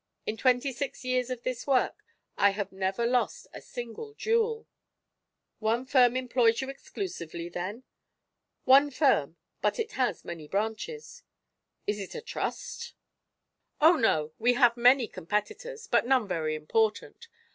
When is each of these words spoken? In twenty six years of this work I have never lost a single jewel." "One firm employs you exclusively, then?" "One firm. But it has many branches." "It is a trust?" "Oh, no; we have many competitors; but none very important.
In 0.25 0.35
twenty 0.35 0.71
six 0.73 1.05
years 1.05 1.29
of 1.29 1.43
this 1.43 1.67
work 1.67 2.03
I 2.35 2.49
have 2.57 2.71
never 2.71 3.05
lost 3.05 3.45
a 3.53 3.61
single 3.61 4.15
jewel." 4.15 4.65
"One 5.59 5.85
firm 5.85 6.17
employs 6.17 6.59
you 6.59 6.71
exclusively, 6.71 7.49
then?" 7.49 7.83
"One 8.63 8.89
firm. 8.89 9.37
But 9.61 9.77
it 9.77 9.91
has 9.91 10.25
many 10.25 10.47
branches." 10.47 11.21
"It 11.85 11.99
is 11.99 12.15
a 12.15 12.21
trust?" 12.21 12.95
"Oh, 13.79 13.95
no; 13.95 14.33
we 14.39 14.53
have 14.53 14.75
many 14.75 15.07
competitors; 15.07 15.85
but 15.85 16.07
none 16.07 16.27
very 16.27 16.55
important. 16.55 17.27